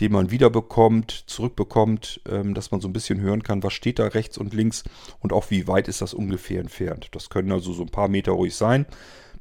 den 0.00 0.12
man 0.12 0.30
wiederbekommt, 0.30 1.24
zurückbekommt, 1.26 2.20
ähm, 2.28 2.54
dass 2.54 2.72
man 2.72 2.80
so 2.80 2.88
ein 2.88 2.92
bisschen 2.92 3.20
hören 3.20 3.44
kann, 3.44 3.62
was 3.62 3.74
steht 3.74 4.00
da 4.00 4.06
rechts 4.06 4.38
und 4.38 4.52
links 4.52 4.82
und 5.20 5.32
auch 5.32 5.50
wie 5.50 5.68
weit 5.68 5.86
ist 5.86 6.00
das 6.00 6.14
ungefähr 6.14 6.60
entfernt. 6.60 7.08
Das 7.12 7.30
können 7.30 7.52
also 7.52 7.72
so 7.72 7.82
ein 7.82 7.90
paar 7.90 8.08
Meter 8.08 8.32
ruhig 8.32 8.56
sein 8.56 8.86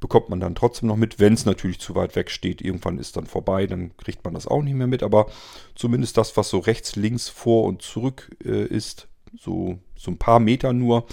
bekommt 0.03 0.27
man 0.27 0.41
dann 0.41 0.53
trotzdem 0.53 0.89
noch 0.89 0.97
mit, 0.97 1.21
wenn 1.21 1.31
es 1.31 1.45
natürlich 1.45 1.79
zu 1.79 1.95
weit 1.95 2.17
weg 2.17 2.29
steht. 2.29 2.59
Irgendwann 2.59 2.99
ist 2.99 3.15
dann 3.15 3.25
vorbei, 3.25 3.67
dann 3.67 3.95
kriegt 3.95 4.25
man 4.25 4.33
das 4.33 4.47
auch 4.47 4.61
nicht 4.61 4.73
mehr 4.73 4.85
mit. 4.85 5.01
Aber 5.01 5.27
zumindest 5.75 6.17
das, 6.17 6.35
was 6.35 6.49
so 6.49 6.59
rechts, 6.59 6.97
links, 6.97 7.29
vor 7.29 7.63
und 7.63 7.81
zurück 7.81 8.35
äh, 8.43 8.65
ist, 8.65 9.07
so, 9.39 9.79
so 9.95 10.11
ein 10.11 10.17
paar 10.17 10.41
Meter 10.41 10.73
nur, 10.73 11.05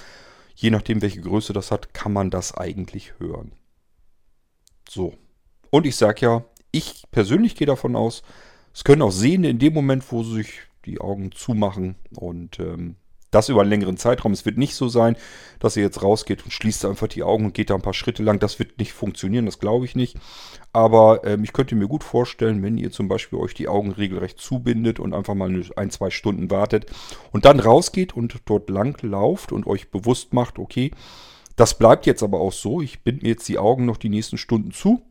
je 0.57 0.71
nachdem, 0.71 1.03
welche 1.03 1.21
Größe 1.21 1.53
das 1.53 1.71
hat, 1.71 1.95
kann 1.95 2.13
man 2.13 2.31
das 2.31 2.53
eigentlich 2.53 3.13
hören. 3.21 3.53
So. 4.89 5.15
Und 5.71 5.87
ich 5.87 5.95
sage 5.95 6.27
ja, 6.27 6.45
ich 6.73 7.05
persönlich 7.13 7.55
gehe 7.55 7.69
davon 7.69 7.95
aus, 7.95 8.25
es 8.75 8.83
können 8.83 9.03
auch 9.03 9.13
Sehende 9.13 9.51
in 9.51 9.61
dem 9.61 9.73
Moment, 9.73 10.11
wo 10.11 10.25
sie 10.25 10.35
sich 10.35 10.63
die 10.85 11.01
Augen 11.01 11.31
zumachen 11.31 11.95
und 12.17 12.59
ähm, 12.59 12.97
das 13.31 13.49
über 13.49 13.61
einen 13.61 13.71
längeren 13.71 13.97
Zeitraum. 13.97 14.33
Es 14.33 14.45
wird 14.45 14.59
nicht 14.59 14.75
so 14.75 14.89
sein, 14.89 15.17
dass 15.59 15.77
ihr 15.77 15.83
jetzt 15.83 16.03
rausgeht 16.03 16.45
und 16.45 16.53
schließt 16.53 16.85
einfach 16.85 17.09
die 17.09 17.23
Augen 17.23 17.47
und 17.47 17.55
geht 17.55 17.71
da 17.71 17.75
ein 17.75 17.83
paar 17.83 17.95
Schritte 17.95 18.23
lang. 18.23 18.39
Das 18.39 18.59
wird 18.59 18.79
nicht 18.79 18.93
funktionieren, 18.93 19.47
das 19.47 19.59
glaube 19.59 19.85
ich 19.85 19.95
nicht. 19.95 20.17
Aber 20.73 21.25
ähm, 21.25 21.45
ich 21.45 21.53
könnte 21.53 21.75
mir 21.75 21.89
gut 21.89 22.05
vorstellen, 22.05 22.63
wenn 22.63 22.79
ihr 22.79 22.91
zum 22.91 23.09
Beispiel 23.09 23.39
euch 23.39 23.55
die 23.55 23.69
Augen 23.69 23.93
regelrecht 23.93 24.39
zubindet 24.39 25.01
und 25.01 25.15
einfach 25.15 25.35
mal 25.35 25.63
ein, 25.77 25.91
zwei 25.91 26.11
Stunden 26.11 26.51
wartet 26.51 26.87
und 27.33 27.45
dann 27.45 27.61
rausgeht 27.61 28.15
und 28.15 28.37
dort 28.47 28.71
lang 28.71 29.01
lauft 29.03 29.53
und 29.53 29.67
euch 29.67 29.91
bewusst 29.91 30.33
macht, 30.33 30.59
okay, 30.59 30.91
das 31.57 31.77
bleibt 31.77 32.07
jetzt 32.07 32.23
aber 32.23 32.41
auch 32.41 32.53
so. 32.53 32.81
Ich 32.81 33.03
binde 33.03 33.23
mir 33.23 33.31
jetzt 33.31 33.49
die 33.49 33.59
Augen 33.59 33.85
noch 33.85 33.97
die 33.97 34.09
nächsten 34.09 34.39
Stunden 34.39 34.71
zu 34.71 35.03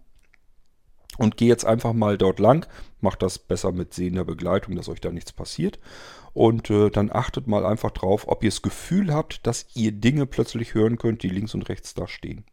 und 1.19 1.37
gehe 1.37 1.49
jetzt 1.49 1.65
einfach 1.65 1.93
mal 1.93 2.17
dort 2.17 2.39
lang. 2.39 2.65
Macht 3.01 3.21
das 3.21 3.39
besser 3.39 3.71
mit 3.71 3.93
sehender 3.93 4.23
Begleitung, 4.23 4.75
dass 4.75 4.89
euch 4.89 5.01
da 5.01 5.11
nichts 5.11 5.33
passiert. 5.33 5.79
Und 6.33 6.69
äh, 6.69 6.89
dann 6.89 7.11
achtet 7.11 7.47
mal 7.47 7.65
einfach 7.65 7.91
drauf, 7.91 8.27
ob 8.27 8.43
ihr 8.43 8.49
das 8.49 8.61
Gefühl 8.61 9.13
habt, 9.13 9.45
dass 9.45 9.67
ihr 9.73 9.91
Dinge 9.91 10.25
plötzlich 10.25 10.73
hören 10.73 10.97
könnt, 10.97 11.23
die 11.23 11.29
links 11.29 11.53
und 11.53 11.67
rechts 11.67 11.93
da 11.93 12.07
stehen. 12.07 12.45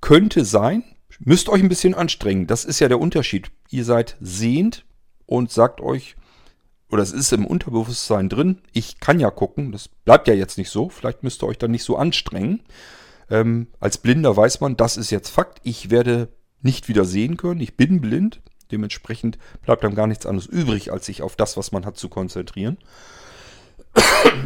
Könnte 0.00 0.44
sein, 0.44 0.84
müsst 1.18 1.48
euch 1.48 1.62
ein 1.62 1.68
bisschen 1.68 1.94
anstrengen. 1.94 2.46
Das 2.46 2.64
ist 2.64 2.80
ja 2.80 2.88
der 2.88 3.00
Unterschied. 3.00 3.50
Ihr 3.70 3.84
seid 3.84 4.16
sehend 4.20 4.84
und 5.24 5.50
sagt 5.50 5.80
euch, 5.80 6.16
oder 6.90 7.02
es 7.02 7.12
ist 7.12 7.32
im 7.32 7.46
Unterbewusstsein 7.46 8.28
drin, 8.28 8.60
ich 8.72 9.00
kann 9.00 9.18
ja 9.18 9.30
gucken, 9.30 9.72
das 9.72 9.88
bleibt 9.88 10.28
ja 10.28 10.34
jetzt 10.34 10.58
nicht 10.58 10.70
so, 10.70 10.88
vielleicht 10.88 11.22
müsst 11.22 11.42
ihr 11.42 11.48
euch 11.48 11.58
dann 11.58 11.72
nicht 11.72 11.82
so 11.82 11.96
anstrengen. 11.96 12.60
Ähm, 13.28 13.68
als 13.80 13.98
Blinder 13.98 14.36
weiß 14.36 14.60
man, 14.60 14.76
das 14.76 14.96
ist 14.96 15.10
jetzt 15.10 15.30
Fakt, 15.30 15.60
ich 15.64 15.90
werde 15.90 16.28
nicht 16.62 16.88
wieder 16.88 17.04
sehen 17.04 17.36
können, 17.36 17.60
ich 17.60 17.76
bin 17.76 18.00
blind, 18.00 18.40
Dementsprechend 18.70 19.38
bleibt 19.62 19.84
dann 19.84 19.94
gar 19.94 20.06
nichts 20.06 20.26
anderes 20.26 20.46
übrig, 20.48 20.92
als 20.92 21.06
sich 21.06 21.22
auf 21.22 21.36
das, 21.36 21.56
was 21.56 21.72
man 21.72 21.86
hat, 21.86 21.96
zu 21.96 22.08
konzentrieren. 22.08 22.78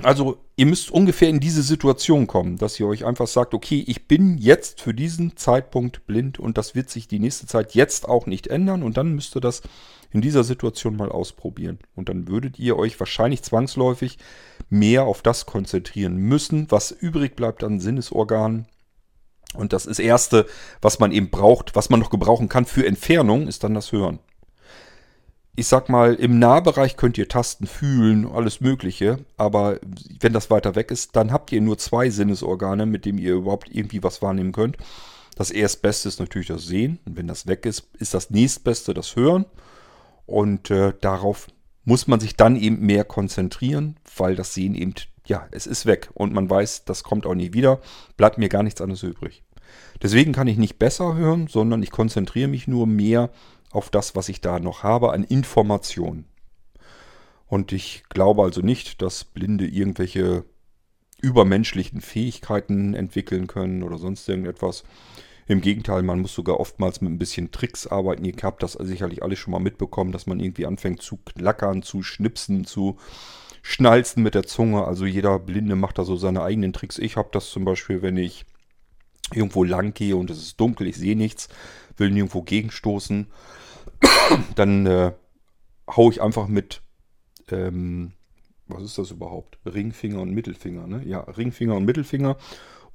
Also 0.05 0.38
ihr 0.55 0.67
müsst 0.67 0.93
ungefähr 0.93 1.29
in 1.29 1.40
diese 1.40 1.62
Situation 1.62 2.29
kommen, 2.29 2.57
dass 2.57 2.79
ihr 2.79 2.87
euch 2.87 3.05
einfach 3.05 3.26
sagt, 3.26 3.52
okay, 3.52 3.83
ich 3.87 4.07
bin 4.07 4.38
jetzt 4.38 4.81
für 4.81 4.95
diesen 4.95 5.37
Zeitpunkt 5.37 6.07
blind 6.07 6.38
und 6.38 6.57
das 6.57 6.76
wird 6.76 6.88
sich 6.88 7.09
die 7.09 7.19
nächste 7.19 7.47
Zeit 7.49 7.75
jetzt 7.75 8.09
auch 8.09 8.26
nicht 8.26 8.47
ändern 8.47 8.85
und 8.85 8.97
dann 8.97 9.12
müsst 9.14 9.37
ihr 9.37 9.40
das 9.40 9.62
in 10.12 10.21
dieser 10.21 10.45
Situation 10.45 10.97
mal 10.97 11.11
ausprobieren. 11.11 11.81
Und 11.97 12.09
dann 12.09 12.29
würdet 12.29 12.61
ihr 12.61 12.76
euch 12.76 12.99
wahrscheinlich 13.00 13.43
zwangsläufig 13.43 14.19
mehr 14.69 15.05
auf 15.05 15.23
das 15.23 15.47
konzentrieren 15.47 16.17
müssen, 16.17 16.71
was 16.71 16.93
übrig 16.93 17.35
bleibt 17.35 17.64
an 17.64 17.81
Sinnesorganen. 17.81 18.67
Und 19.54 19.73
das 19.73 19.87
ist 19.87 19.99
Erste, 19.99 20.47
was 20.80 20.99
man 20.99 21.12
eben 21.12 21.30
braucht, 21.30 21.75
was 21.75 21.90
man 21.90 22.00
noch 22.00 22.11
gebrauchen 22.11 22.49
kann 22.49 22.66
für 22.66 22.87
Entfernung, 22.87 23.49
ist 23.49 23.64
dann 23.64 23.75
das 23.75 23.92
Hören. 23.92 24.21
Ich 25.57 25.66
sag 25.66 25.88
mal, 25.88 26.14
im 26.14 26.38
Nahbereich 26.38 26.97
könnt 26.97 27.19
ihr 27.19 27.28
Tasten 27.28 27.66
fühlen, 27.66 28.30
alles 28.30 28.61
Mögliche, 28.61 29.19
aber 29.37 29.80
wenn 30.21 30.33
das 30.33 30.49
weiter 30.49 30.76
weg 30.76 30.90
ist, 30.90 31.16
dann 31.16 31.33
habt 31.33 31.50
ihr 31.52 31.61
nur 31.61 31.76
zwei 31.76 32.09
Sinnesorgane, 32.09 32.87
mit 32.87 33.04
denen 33.04 33.19
ihr 33.19 33.35
überhaupt 33.35 33.69
irgendwie 33.71 34.02
was 34.02 34.23
wahrnehmen 34.23 34.52
könnt. 34.52 34.76
Das 35.40 35.50
Erstbeste 35.50 36.09
ist 36.09 36.21
natürlich 36.21 36.49
das 36.49 36.66
Sehen. 36.66 36.99
Und 37.07 37.16
wenn 37.16 37.26
das 37.26 37.47
weg 37.47 37.64
ist, 37.64 37.88
ist 37.99 38.12
das 38.12 38.30
Nächstbeste 38.30 38.92
das 38.92 39.16
Hören. 39.16 39.47
Und 40.26 40.71
äh, 40.71 40.92
darauf 41.00 41.49
muss 41.85 42.07
man 42.07 42.21
sich 42.21 42.37
dann 42.37 42.57
eben 42.57 42.85
mehr 42.85 43.04
konzentrieren, 43.04 43.97
weil 44.16 44.37
das 44.37 44.52
Sehen 44.52 44.75
eben 44.75 44.95
ja, 45.30 45.46
es 45.52 45.66
ist 45.68 45.87
weg 45.87 46.10
und 46.12 46.34
man 46.34 46.50
weiß, 46.50 46.84
das 46.84 47.04
kommt 47.04 47.25
auch 47.25 47.37
nie 47.37 47.52
wieder, 47.52 47.80
bleibt 48.16 48.37
mir 48.37 48.49
gar 48.49 48.64
nichts 48.64 48.80
anderes 48.80 49.04
übrig. 49.04 49.44
Deswegen 50.02 50.32
kann 50.32 50.49
ich 50.49 50.58
nicht 50.58 50.78
besser 50.78 51.14
hören, 51.14 51.46
sondern 51.46 51.84
ich 51.84 51.92
konzentriere 51.92 52.49
mich 52.49 52.66
nur 52.66 52.88
mehr 52.88 53.30
auf 53.70 53.90
das, 53.90 54.16
was 54.16 54.28
ich 54.28 54.40
da 54.40 54.58
noch 54.58 54.82
habe 54.82 55.12
an 55.12 55.22
Informationen. 55.22 56.25
Und 57.46 57.70
ich 57.70 58.02
glaube 58.08 58.42
also 58.42 58.60
nicht, 58.60 59.02
dass 59.02 59.22
Blinde 59.22 59.68
irgendwelche 59.68 60.44
übermenschlichen 61.22 62.00
Fähigkeiten 62.00 62.94
entwickeln 62.94 63.46
können 63.46 63.84
oder 63.84 63.99
sonst 63.99 64.28
irgendetwas. 64.28 64.82
Im 65.46 65.60
Gegenteil, 65.60 66.02
man 66.02 66.20
muss 66.20 66.34
sogar 66.34 66.58
oftmals 66.58 67.00
mit 67.00 67.12
ein 67.12 67.18
bisschen 67.18 67.52
Tricks 67.52 67.87
arbeiten. 67.87 68.25
Ihr 68.25 68.34
habt 68.42 68.64
das 68.64 68.72
sicherlich 68.72 69.22
alle 69.22 69.37
schon 69.37 69.52
mal 69.52 69.60
mitbekommen, 69.60 70.10
dass 70.10 70.26
man 70.26 70.40
irgendwie 70.40 70.66
anfängt 70.66 71.02
zu 71.02 71.18
klackern, 71.18 71.82
zu 71.82 72.02
schnipsen, 72.02 72.64
zu 72.64 72.99
Schnalzen 73.62 74.23
mit 74.23 74.35
der 74.35 74.45
Zunge. 74.45 74.85
Also 74.85 75.07
jeder 75.07 75.38
Blinde 75.38 75.76
macht 75.76 75.99
da 75.99 76.05
so 76.05 76.17
seine 76.17 76.43
eigenen 76.43 76.73
Tricks. 76.73 76.99
Ich 76.99 77.17
habe 77.17 77.29
das 77.33 77.50
zum 77.50 77.64
Beispiel, 77.64 78.02
wenn 78.02 78.17
ich 78.17 78.47
irgendwo 79.33 79.64
lang 79.64 79.95
gehe 79.95 80.17
und 80.17 80.31
es 80.31 80.38
ist 80.38 80.61
dunkel, 80.61 80.87
ich 80.87 80.97
sehe 80.97 81.17
nichts, 81.17 81.49
will 81.97 82.11
nirgendwo 82.11 82.43
gegenstoßen, 82.43 83.26
dann 84.57 84.87
äh, 84.87 85.12
haue 85.88 86.12
ich 86.12 86.21
einfach 86.21 86.49
mit, 86.49 86.83
ähm, 87.50 88.12
was 88.67 88.83
ist 88.83 88.99
das 88.99 89.11
überhaupt? 89.11 89.59
Ringfinger 89.64 90.21
und 90.21 90.33
Mittelfinger, 90.33 90.87
ne? 90.87 91.02
Ja, 91.05 91.21
Ringfinger 91.21 91.76
und 91.76 91.85
Mittelfinger 91.85 92.37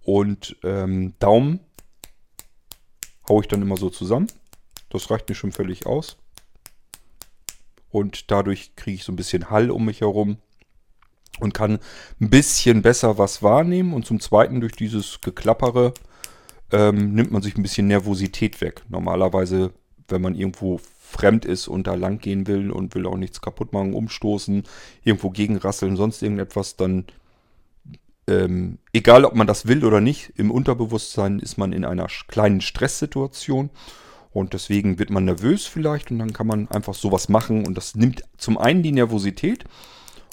und 0.02 0.58
ähm, 0.64 1.14
Daumen 1.20 1.60
haue 3.28 3.42
ich 3.42 3.48
dann 3.48 3.62
immer 3.62 3.78
so 3.78 3.90
zusammen. 3.90 4.28
Das 4.90 5.10
reicht 5.10 5.28
mir 5.28 5.36
schon 5.36 5.52
völlig 5.52 5.86
aus. 5.86 6.18
Und 7.90 8.30
dadurch 8.30 8.76
kriege 8.76 8.96
ich 8.96 9.04
so 9.04 9.12
ein 9.12 9.16
bisschen 9.16 9.50
Hall 9.50 9.72
um 9.72 9.86
mich 9.86 10.02
herum 10.02 10.38
und 11.40 11.54
kann 11.54 11.80
ein 12.22 12.30
bisschen 12.30 12.82
besser 12.82 13.18
was 13.18 13.44
wahrnehmen. 13.44 13.94
Und 13.94 14.06
zum 14.06 14.20
Zweiten 14.20 14.62
durch 14.62 14.74
dieses 14.74 15.22
Geklappere 15.22 15.94
ähm, 16.72 17.14
nimmt 17.14 17.32
man 17.32 17.42
sich 17.42 17.58
ein 17.58 17.64
bisschen 17.64 17.88
Nervosität 17.88 18.62
weg. 18.62 18.84
Normalerweise, 18.90 19.72
wenn 20.08 20.22
man 20.22 20.36
irgendwo 20.36 20.80
fremd 21.00 21.46
ist 21.46 21.68
und 21.68 21.88
da 21.88 21.96
lang 21.96 22.20
gehen 22.20 22.48
will 22.48 22.72
und 22.72 22.96
will 22.96 23.06
auch 23.06 23.18
nichts 23.18 23.42
kaputt 23.42 23.74
machen, 23.74 23.94
umstoßen, 23.94 24.64
irgendwo 25.04 25.30
gegenrasseln, 25.30 25.96
sonst 25.96 26.22
irgendetwas, 26.22 26.76
dann 26.76 27.06
ähm, 28.28 28.80
egal 28.92 29.24
ob 29.26 29.36
man 29.36 29.48
das 29.48 29.68
will 29.68 29.86
oder 29.86 30.02
nicht, 30.02 30.34
im 30.36 30.52
Unterbewusstsein 30.52 31.40
ist 31.40 31.58
man 31.58 31.74
in 31.74 31.86
einer 31.86 32.08
kleinen 32.28 32.62
Stresssituation 32.62 33.70
und 34.32 34.54
deswegen 34.54 34.98
wird 35.00 35.12
man 35.12 35.26
nervös 35.26 35.66
vielleicht 35.66 36.12
und 36.12 36.20
dann 36.20 36.34
kann 36.34 36.48
man 36.48 36.68
einfach 36.70 36.96
sowas 36.96 37.30
machen 37.30 37.66
und 37.66 37.78
das 37.78 37.96
nimmt 37.96 38.24
zum 38.38 38.58
einen 38.58 38.84
die 38.84 38.92
Nervosität 38.92 39.66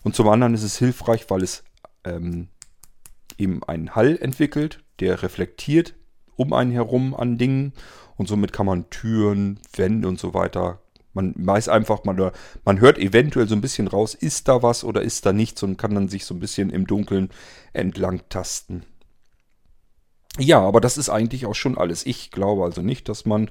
und 0.03 0.15
zum 0.15 0.29
anderen 0.29 0.55
ist 0.55 0.63
es 0.63 0.79
hilfreich, 0.79 1.27
weil 1.29 1.43
es 1.43 1.65
ähm, 2.05 2.49
eben 3.39 3.63
einen 3.65 3.95
Hall 3.95 4.19
entwickelt, 4.21 4.83
der 5.01 5.23
reflektiert 5.23 5.95
um 6.37 6.53
einen 6.53 6.73
herum 6.73 7.15
an 7.15 7.39
Dingen. 7.39 7.73
Und 8.17 8.29
somit 8.29 8.53
kann 8.53 8.67
man 8.67 8.91
Türen, 8.91 9.61
Wände 9.75 10.09
und 10.09 10.19
so 10.19 10.35
weiter. 10.35 10.81
Man 11.13 11.35
weiß 11.37 11.69
einfach, 11.69 12.05
man, 12.05 12.31
man 12.65 12.81
hört 12.81 12.99
eventuell 12.99 13.47
so 13.47 13.55
ein 13.55 13.61
bisschen 13.61 13.89
raus, 13.89 14.15
ist 14.15 14.49
da 14.49 14.63
was 14.63 14.83
oder 14.83 15.03
ist 15.03 15.27
da 15.27 15.33
nichts 15.33 15.63
und 15.63 15.77
kann 15.77 15.95
dann 15.95 16.09
sich 16.09 16.25
so 16.25 16.35
ein 16.35 16.41
bisschen 16.41 16.71
im 16.71 16.87
Dunkeln 16.87 17.31
entlang 17.73 18.23
tasten. 18.29 18.85
Ja, 20.39 20.61
aber 20.61 20.81
das 20.81 20.97
ist 20.97 21.11
eigentlich 21.11 21.45
auch 21.45 21.55
schon 21.55 21.77
alles. 21.77 22.07
Ich 22.07 22.31
glaube 22.31 22.65
also 22.65 22.81
nicht, 22.81 23.09
dass 23.09 23.27
man 23.27 23.51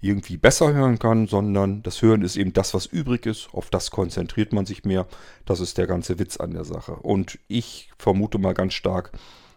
irgendwie 0.00 0.36
besser 0.36 0.72
hören 0.72 0.98
kann, 0.98 1.26
sondern 1.26 1.82
das 1.82 2.02
Hören 2.02 2.22
ist 2.22 2.36
eben 2.36 2.52
das, 2.52 2.74
was 2.74 2.86
übrig 2.86 3.26
ist. 3.26 3.48
Auf 3.52 3.70
das 3.70 3.90
konzentriert 3.90 4.52
man 4.52 4.66
sich 4.66 4.84
mehr. 4.84 5.06
Das 5.44 5.60
ist 5.60 5.78
der 5.78 5.86
ganze 5.86 6.18
Witz 6.18 6.36
an 6.36 6.52
der 6.52 6.64
Sache. 6.64 6.92
Und 6.92 7.38
ich 7.48 7.90
vermute 7.98 8.38
mal 8.38 8.54
ganz 8.54 8.74
stark, 8.74 9.12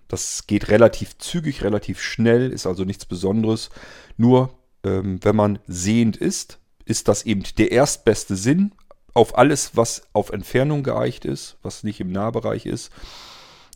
das 0.07 0.47
geht 0.47 0.69
relativ 0.69 1.17
zügig, 1.17 1.63
relativ 1.63 2.01
schnell, 2.01 2.51
ist 2.51 2.65
also 2.65 2.83
nichts 2.83 3.05
Besonderes. 3.05 3.69
Nur 4.17 4.51
ähm, 4.83 5.19
wenn 5.23 5.35
man 5.35 5.59
sehend 5.67 6.17
ist, 6.17 6.59
ist 6.85 7.07
das 7.07 7.23
eben 7.23 7.43
der 7.57 7.71
erstbeste 7.71 8.35
Sinn 8.35 8.71
auf 9.13 9.37
alles, 9.37 9.75
was 9.75 10.03
auf 10.13 10.31
Entfernung 10.31 10.83
geeicht 10.83 11.25
ist, 11.25 11.57
was 11.61 11.83
nicht 11.83 11.99
im 11.99 12.11
Nahbereich 12.11 12.65
ist 12.65 12.91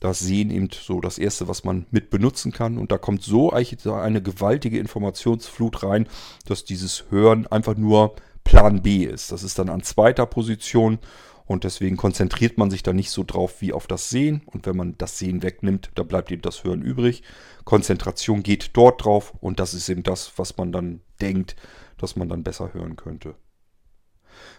das 0.04 0.20
Sehen 0.20 0.52
eben 0.52 0.70
so 0.72 1.00
das 1.00 1.18
Erste, 1.18 1.48
was 1.48 1.64
man 1.64 1.86
mit 1.90 2.10
benutzen 2.10 2.52
kann. 2.52 2.78
Und 2.78 2.92
da 2.92 2.98
kommt 2.98 3.24
so 3.24 3.52
eine 3.52 4.22
gewaltige 4.22 4.78
Informationsflut 4.78 5.84
rein, 5.84 6.08
dass 6.46 6.66
dieses 6.66 7.06
Hören 7.10 7.48
einfach 7.48 7.78
nur 7.78 8.16
Plan 8.44 8.82
B 8.82 9.06
ist. 9.06 9.32
Das 9.32 9.44
ist 9.44 9.58
dann 9.60 9.70
an 9.70 9.82
zweiter 9.84 10.26
Position 10.26 11.00
und 11.46 11.64
deswegen 11.64 11.96
konzentriert 11.96 12.58
man 12.58 12.70
sich 12.70 12.84
da 12.84 12.92
nicht 12.92 13.12
so 13.12 13.24
drauf 13.24 13.62
wie 13.62 13.72
auf 13.72 13.88
das 13.88 14.10
Sehen. 14.10 14.42
Und 14.46 14.66
wenn 14.66 14.76
man 14.76 14.98
das 14.98 15.18
Sehen 15.20 15.42
wegnimmt, 15.42 15.92
da 15.96 16.04
bleibt 16.04 16.32
eben 16.32 16.42
das 16.42 16.66
Hören 16.66 16.82
übrig. 16.82 17.24
Konzentration 17.64 18.44
geht 18.44 18.72
dort 18.74 19.06
drauf 19.06 19.34
und 19.40 19.60
das 19.60 19.74
ist 19.74 19.88
eben 19.88 20.04
das, 20.04 20.34
was 20.38 20.58
man 20.58 20.74
dann 20.74 21.00
denkt, 21.22 21.56
dass 21.98 22.18
man 22.18 22.28
dann 22.28 22.44
besser 22.44 22.74
hören 22.74 22.98
könnte. 22.98 23.36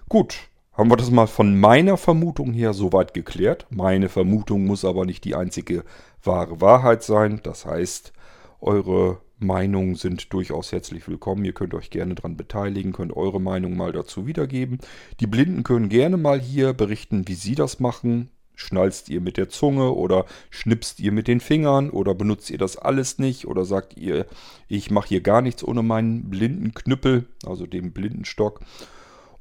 Gut, 0.09 0.39
haben 0.75 0.90
wir 0.90 0.97
das 0.97 1.11
mal 1.11 1.26
von 1.26 1.59
meiner 1.59 1.97
Vermutung 1.97 2.52
her 2.52 2.73
soweit 2.73 3.14
geklärt. 3.14 3.66
Meine 3.71 4.09
Vermutung 4.09 4.64
muss 4.64 4.85
aber 4.85 5.07
nicht 5.07 5.25
die 5.25 5.37
einzige 5.37 5.85
wahre 6.23 6.61
Wahrheit 6.61 7.04
sein. 7.04 7.40
Das 7.45 7.64
heißt, 7.64 8.12
eure 8.61 9.21
Meinungen 9.38 9.95
sind 9.95 10.33
durchaus 10.33 10.73
herzlich 10.73 11.07
willkommen. 11.07 11.45
Ihr 11.45 11.52
könnt 11.52 11.75
euch 11.75 11.90
gerne 11.90 12.16
daran 12.16 12.37
beteiligen, 12.37 12.93
könnt 12.93 13.16
eure 13.16 13.40
Meinung 13.40 13.76
mal 13.76 13.93
dazu 13.93 14.26
wiedergeben. 14.26 14.78
Die 15.21 15.28
Blinden 15.28 15.62
können 15.62 15.88
gerne 15.88 16.16
mal 16.16 16.40
hier 16.40 16.73
berichten, 16.73 17.28
wie 17.28 17.35
sie 17.35 17.54
das 17.54 17.78
machen. 17.78 18.31
Schnalzt 18.57 19.09
ihr 19.09 19.21
mit 19.21 19.37
der 19.37 19.49
Zunge 19.49 19.93
oder 19.93 20.26
schnipst 20.50 20.99
ihr 20.99 21.12
mit 21.12 21.28
den 21.28 21.40
Fingern 21.40 21.90
oder 21.90 22.14
benutzt 22.14 22.50
ihr 22.50 22.59
das 22.59 22.76
alles 22.76 23.19
nicht 23.19 23.47
oder 23.47 23.64
sagt 23.64 23.97
ihr, 23.97 24.26
ich 24.69 24.90
mache 24.90 25.09
hier 25.09 25.21
gar 25.21 25.43
nichts 25.43 25.64
ohne 25.64 25.83
meinen 25.83 26.31
blinden 26.31 26.73
Knüppel, 26.73 27.26
also 27.45 27.66
den 27.66 27.93
Blindenstock. 27.93 28.61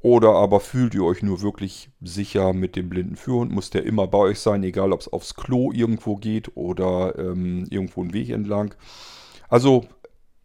Oder 0.04 0.34
aber 0.34 0.60
fühlt 0.60 0.94
ihr 0.96 1.06
euch 1.06 1.24
nur 1.24 1.42
wirklich 1.42 1.90
sicher 2.02 2.52
mit 2.52 2.76
dem 2.76 2.90
blinden 2.90 3.16
Führhund? 3.16 3.54
Muss 3.54 3.70
der 3.70 3.86
immer 3.86 4.06
bei 4.06 4.18
euch 4.18 4.40
sein, 4.40 4.62
egal 4.64 4.92
ob 4.92 5.00
es 5.00 5.08
aufs 5.08 5.34
Klo 5.34 5.72
irgendwo 5.72 6.18
geht 6.18 6.58
oder 6.58 7.18
ähm, 7.18 7.66
irgendwo 7.70 8.02
einen 8.02 8.12
Weg 8.14 8.30
entlang? 8.30 8.76
Also 9.48 9.86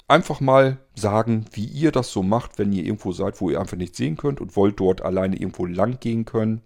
einfach 0.07 0.41
mal 0.41 0.79
sagen, 0.95 1.45
wie 1.51 1.65
ihr 1.65 1.91
das 1.91 2.13
so 2.13 2.23
macht, 2.23 2.61
wenn 2.61 2.73
ihr 2.73 2.85
irgendwo 2.85 3.11
seid, 3.11 3.41
wo 3.41 3.51
ihr 3.51 3.61
einfach 3.61 3.77
nicht 3.77 3.97
sehen 3.97 4.17
könnt 4.17 4.41
und 4.41 4.55
wollt 4.55 4.79
dort 4.79 5.03
alleine 5.03 5.35
irgendwo 5.35 5.67
lang 5.67 5.99
gehen 5.99 6.25
können. 6.25 6.63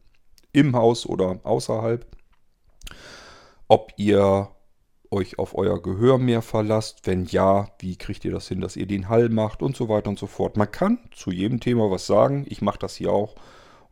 Im 0.52 0.76
Haus 0.76 1.06
oder 1.06 1.40
außerhalb. 1.44 2.06
Ob 3.68 3.94
ihr 3.96 4.50
euch 5.12 5.38
auf 5.38 5.56
euer 5.56 5.80
Gehör 5.82 6.18
mehr 6.18 6.42
verlasst? 6.42 7.06
Wenn 7.06 7.26
ja, 7.26 7.68
wie 7.78 7.96
kriegt 7.96 8.24
ihr 8.24 8.32
das 8.32 8.48
hin, 8.48 8.60
dass 8.60 8.76
ihr 8.76 8.86
den 8.86 9.08
Hall 9.08 9.28
macht 9.28 9.62
und 9.62 9.76
so 9.76 9.88
weiter 9.88 10.08
und 10.08 10.18
so 10.18 10.26
fort? 10.26 10.56
Man 10.56 10.70
kann 10.70 10.98
zu 11.12 11.30
jedem 11.30 11.60
Thema 11.60 11.90
was 11.90 12.06
sagen. 12.06 12.46
Ich 12.48 12.62
mache 12.62 12.78
das 12.78 12.96
hier 12.96 13.12
auch 13.12 13.34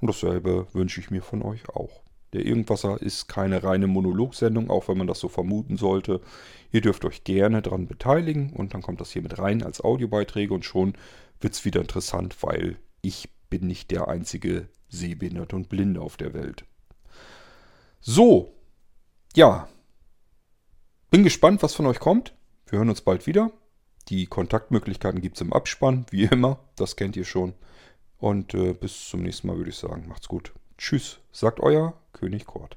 und 0.00 0.08
dasselbe 0.08 0.66
wünsche 0.72 1.00
ich 1.00 1.10
mir 1.10 1.22
von 1.22 1.42
euch 1.42 1.68
auch. 1.68 2.02
Der 2.32 2.46
Irgendwasser 2.46 3.00
ist 3.02 3.28
keine 3.28 3.62
reine 3.62 3.88
Monologsendung, 3.88 4.70
auch 4.70 4.88
wenn 4.88 4.98
man 4.98 5.06
das 5.06 5.18
so 5.18 5.28
vermuten 5.28 5.76
sollte. 5.76 6.20
Ihr 6.70 6.80
dürft 6.80 7.04
euch 7.04 7.24
gerne 7.24 7.60
daran 7.60 7.86
beteiligen 7.88 8.52
und 8.52 8.72
dann 8.72 8.82
kommt 8.82 9.00
das 9.00 9.10
hier 9.10 9.22
mit 9.22 9.38
rein 9.38 9.62
als 9.62 9.82
Audiobeiträge 9.82 10.54
und 10.54 10.64
schon 10.64 10.94
wird 11.40 11.54
es 11.54 11.64
wieder 11.64 11.80
interessant, 11.80 12.36
weil 12.42 12.76
ich 13.02 13.28
bin 13.48 13.66
nicht 13.66 13.90
der 13.90 14.08
einzige 14.08 14.68
Sehbehinderte 14.88 15.56
und 15.56 15.68
Blinde 15.68 16.00
auf 16.00 16.16
der 16.16 16.32
Welt. 16.34 16.64
So, 18.00 18.54
ja, 19.34 19.68
bin 21.10 21.24
gespannt, 21.24 21.62
was 21.62 21.74
von 21.74 21.86
euch 21.86 21.98
kommt. 21.98 22.34
Wir 22.66 22.78
hören 22.78 22.88
uns 22.88 23.00
bald 23.00 23.26
wieder. 23.26 23.50
Die 24.08 24.26
Kontaktmöglichkeiten 24.26 25.20
gibt 25.20 25.36
es 25.36 25.40
im 25.40 25.52
Abspann, 25.52 26.06
wie 26.10 26.24
immer. 26.24 26.60
Das 26.76 26.96
kennt 26.96 27.16
ihr 27.16 27.24
schon. 27.24 27.54
Und 28.18 28.54
äh, 28.54 28.72
bis 28.74 29.08
zum 29.08 29.22
nächsten 29.22 29.48
Mal 29.48 29.56
würde 29.56 29.70
ich 29.70 29.76
sagen, 29.76 30.06
macht's 30.08 30.28
gut. 30.28 30.52
Tschüss, 30.78 31.18
sagt 31.32 31.60
euer 31.60 31.94
König 32.12 32.46
Kort. 32.46 32.76